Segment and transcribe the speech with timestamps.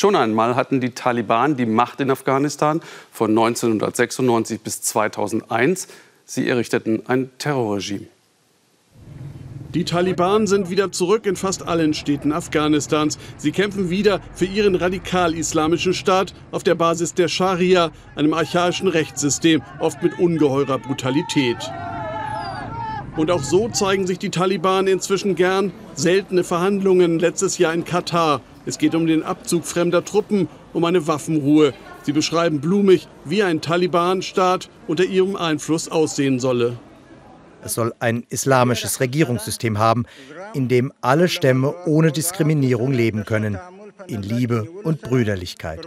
[0.00, 2.80] Schon einmal hatten die Taliban die Macht in Afghanistan
[3.12, 5.88] von 1996 bis 2001.
[6.24, 8.06] Sie errichteten ein Terrorregime.
[9.74, 13.18] Die Taliban sind wieder zurück in fast allen Städten Afghanistans.
[13.36, 19.60] Sie kämpfen wieder für ihren radikal-islamischen Staat auf der Basis der Scharia, einem archaischen Rechtssystem,
[19.80, 21.58] oft mit ungeheurer Brutalität.
[23.18, 25.72] Und auch so zeigen sich die Taliban inzwischen gern.
[25.92, 28.40] Seltene Verhandlungen letztes Jahr in Katar.
[28.66, 31.72] Es geht um den Abzug fremder Truppen, um eine Waffenruhe.
[32.02, 36.76] Sie beschreiben blumig, wie ein Taliban-Staat unter ihrem Einfluss aussehen solle.
[37.62, 40.04] Es soll ein islamisches Regierungssystem haben,
[40.54, 43.58] in dem alle Stämme ohne Diskriminierung leben können,
[44.06, 45.80] in Liebe und Brüderlichkeit.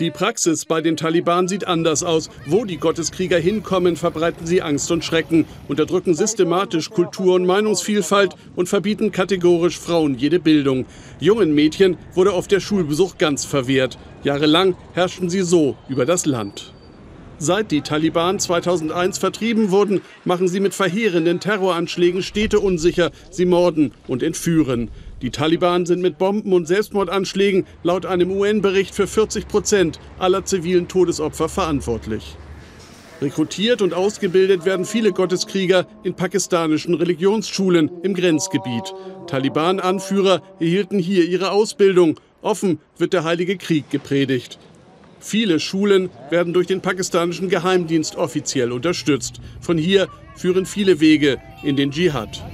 [0.00, 2.28] Die Praxis bei den Taliban sieht anders aus.
[2.46, 8.68] Wo die Gotteskrieger hinkommen, verbreiten sie Angst und Schrecken, unterdrücken systematisch Kultur- und Meinungsvielfalt und
[8.68, 10.86] verbieten kategorisch Frauen jede Bildung.
[11.20, 13.96] Jungen Mädchen wurde oft der Schulbesuch ganz verwehrt.
[14.24, 16.74] Jahrelang herrschten sie so über das Land.
[17.38, 23.92] Seit die Taliban 2001 vertrieben wurden, machen sie mit verheerenden Terroranschlägen Städte unsicher, sie morden
[24.08, 24.90] und entführen.
[25.22, 30.88] Die Taliban sind mit Bomben und Selbstmordanschlägen laut einem UN-Bericht für 40 Prozent aller zivilen
[30.88, 32.36] Todesopfer verantwortlich.
[33.22, 38.92] Rekrutiert und ausgebildet werden viele Gotteskrieger in pakistanischen Religionsschulen im Grenzgebiet.
[39.28, 42.20] Taliban-Anführer erhielten hier ihre Ausbildung.
[42.42, 44.58] Offen wird der Heilige Krieg gepredigt.
[45.20, 49.40] Viele Schulen werden durch den pakistanischen Geheimdienst offiziell unterstützt.
[49.60, 52.44] Von hier führen viele Wege in den Dschihad.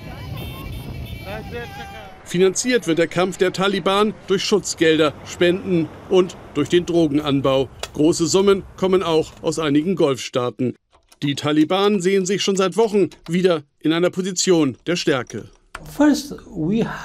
[2.25, 7.69] Finanziert wird der Kampf der Taliban durch Schutzgelder, Spenden und durch den Drogenanbau.
[7.95, 10.75] Große Summen kommen auch aus einigen Golfstaaten.
[11.23, 15.51] Die Taliban sehen sich schon seit Wochen wieder in einer Position der Stärke.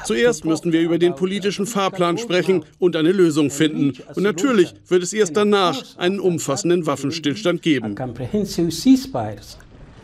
[0.06, 3.94] Zuerst müssen wir über den politischen Fahrplan sprechen und eine Lösung finden.
[4.16, 7.96] Und natürlich wird es erst danach einen umfassenden Waffenstillstand geben.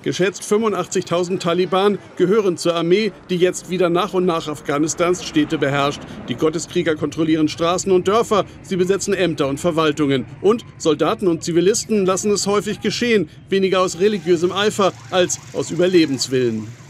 [0.03, 6.01] Geschätzt 85.000 Taliban gehören zur Armee, die jetzt wieder nach und nach Afghanistans Städte beherrscht.
[6.27, 10.25] Die Gotteskrieger kontrollieren Straßen und Dörfer, sie besetzen Ämter und Verwaltungen.
[10.41, 16.80] Und Soldaten und Zivilisten lassen es häufig geschehen, weniger aus religiösem Eifer als aus Überlebenswillen.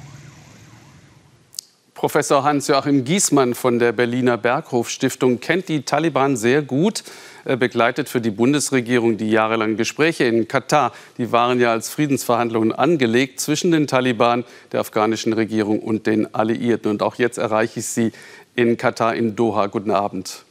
[2.02, 7.04] Professor Hans-Joachim Giesmann von der Berliner Berghof Stiftung kennt die Taliban sehr gut,
[7.46, 10.94] er begleitet für die Bundesregierung die jahrelangen Gespräche in Katar.
[11.20, 16.90] Die waren ja als Friedensverhandlungen angelegt zwischen den Taliban, der afghanischen Regierung und den Alliierten.
[16.90, 18.14] Und auch jetzt erreiche ich Sie
[18.56, 19.68] in Katar in Doha.
[19.68, 20.44] Guten Abend.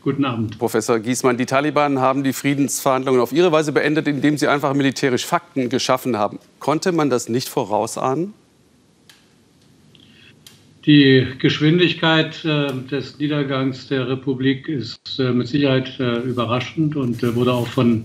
[0.00, 0.58] Guten Abend.
[0.58, 5.26] Professor Giesmann, die Taliban haben die Friedensverhandlungen auf ihre Weise beendet, indem sie einfach militärisch
[5.26, 6.38] Fakten geschaffen haben.
[6.58, 8.32] Konnte man das nicht vorausahnen?
[10.86, 17.34] Die Geschwindigkeit äh, des Niedergangs der Republik ist äh, mit Sicherheit äh, überraschend und äh,
[17.34, 18.04] wurde auch von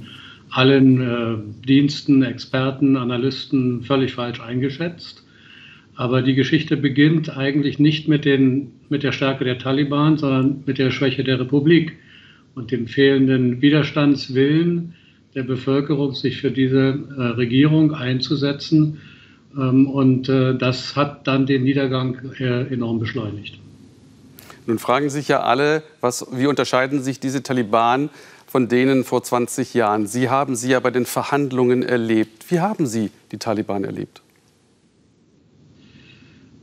[0.49, 5.23] allen äh, Diensten, Experten, Analysten völlig falsch eingeschätzt.
[5.95, 10.77] Aber die Geschichte beginnt eigentlich nicht mit, den, mit der Stärke der Taliban, sondern mit
[10.77, 11.93] der Schwäche der Republik
[12.55, 14.95] und dem fehlenden Widerstandswillen
[15.33, 18.97] der Bevölkerung, sich für diese äh, Regierung einzusetzen
[19.55, 23.59] und äh, das hat dann den Niedergang äh, enorm beschleunigt.
[24.67, 28.09] Nun fragen sich ja alle, was, wie unterscheiden sich diese Taliban
[28.47, 30.07] von denen vor 20 Jahren?
[30.07, 32.49] Sie haben sie ja bei den Verhandlungen erlebt.
[32.49, 34.21] Wie haben Sie die Taliban erlebt?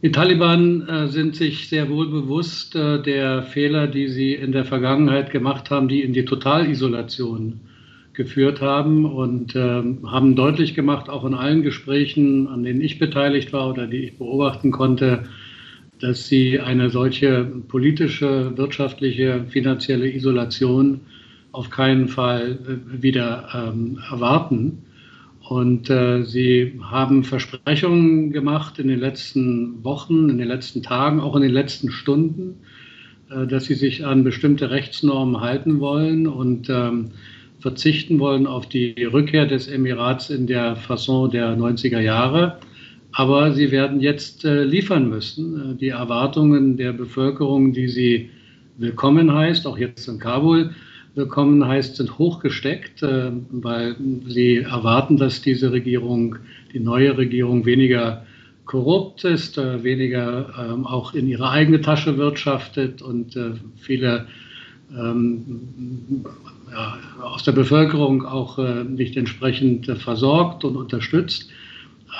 [0.02, 4.64] Die Taliban äh, sind sich sehr wohl bewusst äh, der Fehler, die sie in der
[4.64, 7.60] Vergangenheit gemacht haben, die in die Totalisolation
[8.14, 13.52] geführt haben und äh, haben deutlich gemacht, auch in allen Gesprächen, an denen ich beteiligt
[13.52, 15.24] war oder die ich beobachten konnte,
[16.00, 21.00] dass sie eine solche politische, wirtschaftliche, finanzielle Isolation
[21.52, 24.84] auf keinen Fall äh, wieder ähm, erwarten.
[25.48, 31.36] Und äh, sie haben Versprechungen gemacht in den letzten Wochen, in den letzten Tagen, auch
[31.36, 32.60] in den letzten Stunden,
[33.30, 37.10] äh, dass sie sich an bestimmte Rechtsnormen halten wollen und ähm,
[37.62, 42.58] verzichten wollen auf die Rückkehr des Emirats in der Fasson der 90er Jahre.
[43.12, 45.72] Aber sie werden jetzt äh, liefern müssen.
[45.72, 48.30] Äh, die Erwartungen der Bevölkerung, die sie
[48.78, 50.70] willkommen heißt, auch jetzt in Kabul
[51.14, 56.36] willkommen heißt, sind hochgesteckt, äh, weil sie erwarten, dass diese Regierung,
[56.72, 58.24] die neue Regierung, weniger
[58.64, 63.38] korrupt ist, äh, weniger ähm, auch in ihre eigene Tasche wirtschaftet und
[63.76, 64.26] viele
[64.98, 66.24] ähm,
[66.72, 71.50] ja, aus der Bevölkerung auch äh, nicht entsprechend äh, versorgt und unterstützt.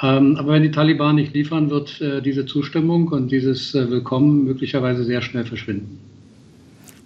[0.02, 4.44] Ähm, aber wenn die Taliban nicht liefern, wird äh, diese Zustimmung und dieses äh, Willkommen
[4.44, 5.99] möglicherweise sehr schnell verschwinden.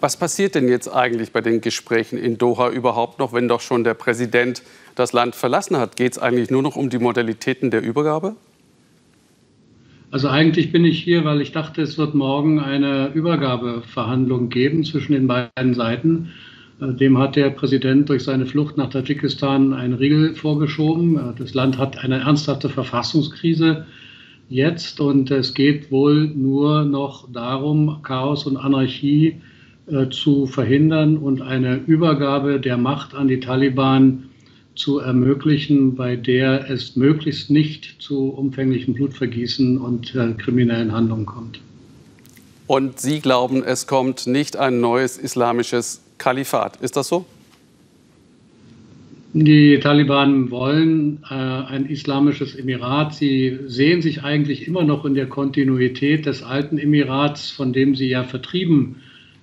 [0.00, 3.82] Was passiert denn jetzt eigentlich bei den Gesprächen in Doha überhaupt noch, wenn doch schon
[3.82, 4.62] der Präsident
[4.94, 5.96] das Land verlassen hat?
[5.96, 8.36] Geht es eigentlich nur noch um die Modalitäten der Übergabe?
[10.10, 15.12] Also eigentlich bin ich hier, weil ich dachte, es wird morgen eine Übergabeverhandlung geben zwischen
[15.12, 16.30] den beiden Seiten.
[16.80, 21.16] Äh, dem hat der Präsident durch seine Flucht nach Tadschikistan einen Riegel vorgeschoben.
[21.16, 23.86] Äh, das Land hat eine ernsthafte Verfassungskrise
[24.48, 29.40] jetzt und es geht wohl nur noch darum, Chaos und Anarchie
[29.88, 34.24] äh, zu verhindern und eine Übergabe der Macht an die Taliban
[34.74, 41.60] zu ermöglichen, bei der es möglichst nicht zu umfänglichen Blutvergießen und äh, kriminellen Handlungen kommt.
[42.66, 46.76] Und Sie glauben, es kommt nicht ein neues islamisches Kalifat.
[46.76, 47.26] Ist das so?
[49.32, 53.14] Die Taliban wollen äh, ein islamisches Emirat.
[53.14, 58.08] Sie sehen sich eigentlich immer noch in der Kontinuität des alten Emirats, von dem sie
[58.08, 58.96] ja vertrieben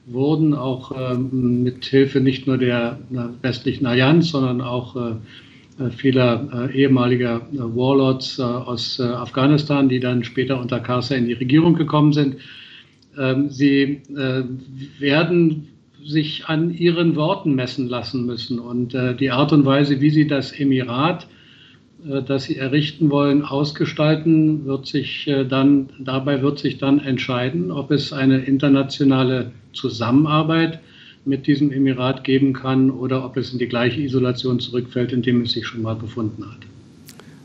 [0.07, 2.97] wurden, auch ähm, mit Hilfe nicht nur der
[3.43, 5.15] westlichen Allianz, sondern auch äh,
[5.79, 11.17] äh, vieler äh, ehemaliger äh, Warlords äh, aus äh, Afghanistan, die dann später unter Karzai
[11.17, 12.37] in die Regierung gekommen sind.
[13.17, 14.01] Ähm, sie
[14.97, 15.67] werden
[16.05, 18.59] sich an ihren Worten messen lassen müssen.
[18.59, 21.27] Und die Art und Weise, wie sie das Emirat
[22.07, 27.71] äh, das sie errichten wollen, ausgestalten, wird sich äh, dann, dabei wird sich dann entscheiden,
[27.71, 30.79] ob es eine internationale Zusammenarbeit
[31.25, 35.41] mit diesem Emirat geben kann oder ob es in die gleiche Isolation zurückfällt, in dem
[35.41, 36.59] es sich schon mal befunden hat.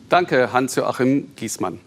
[0.09, 1.79] Danke, Hans-Joachim Giesmann.